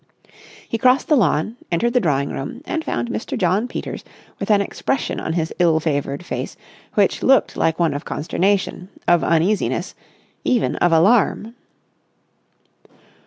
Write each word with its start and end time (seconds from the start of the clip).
He 0.67 0.79
crossed 0.79 1.09
the 1.09 1.15
lawn, 1.15 1.57
entered 1.71 1.93
the 1.93 1.99
drawing 1.99 2.29
room, 2.31 2.63
and 2.65 2.83
found 2.83 3.09
Mr. 3.11 3.37
Jno. 3.37 3.69
Peters 3.69 4.03
with 4.39 4.49
an 4.49 4.59
expression 4.59 5.19
on 5.19 5.33
his 5.33 5.53
ill 5.59 5.79
favoured 5.79 6.25
face, 6.25 6.57
which 6.95 7.21
looked 7.21 7.55
like 7.55 7.77
one 7.77 7.93
of 7.93 8.03
consternation, 8.03 8.89
of 9.07 9.23
uneasiness, 9.23 9.93
even 10.43 10.75
of 10.77 10.91
alarm. 10.91 11.53